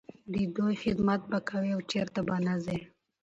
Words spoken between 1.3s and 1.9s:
به کوې او